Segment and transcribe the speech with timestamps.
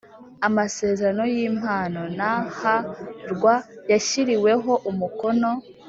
[0.47, 2.19] Amasezerano y impano n
[2.57, 2.61] h
[3.31, 3.41] rw
[3.91, 5.49] yashyiriweho umukono